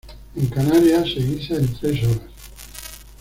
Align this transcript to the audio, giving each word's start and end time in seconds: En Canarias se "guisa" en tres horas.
En 0.35 0.47
Canarias 0.47 1.09
se 1.13 1.19
"guisa" 1.19 1.57
en 1.57 1.67
tres 1.75 2.03
horas. 2.03 2.21